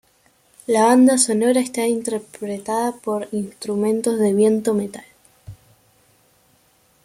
La 0.65 0.85
banda 0.85 1.15
sonora 1.19 1.59
está 1.59 1.85
interpretada 1.85 2.91
por 2.91 3.27
Instrumentos 3.31 4.17
de 4.17 4.33
viento-metal. 4.33 5.05